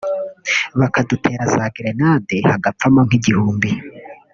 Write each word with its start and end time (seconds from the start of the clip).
bakadutera 0.79 1.43
za 1.53 1.63
gerenade 1.75 2.35
hagapfamo 2.51 2.99
nk’igihumbi 3.07 3.69